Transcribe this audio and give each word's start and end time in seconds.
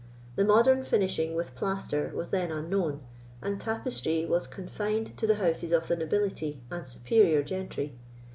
The 0.35 0.43
modern 0.43 0.83
finishing 0.83 1.35
with 1.35 1.53
plaster 1.53 2.11
was 2.15 2.31
then 2.31 2.51
unknown, 2.51 3.01
and 3.39 3.61
tapestry 3.61 4.25
was 4.25 4.47
confined 4.47 5.15
to 5.19 5.27
the 5.27 5.35
houses 5.35 5.71
of 5.71 5.87
the 5.89 5.95
nobility 5.95 6.59
and 6.71 6.87
superior 6.87 7.43
gentry. 7.43 7.93